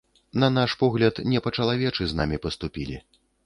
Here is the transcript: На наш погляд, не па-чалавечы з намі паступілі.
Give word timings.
На 0.43 0.47
наш 0.55 0.71
погляд, 0.83 1.21
не 1.35 1.43
па-чалавечы 1.47 2.03
з 2.13 2.19
намі 2.23 2.43
паступілі. 2.47 3.03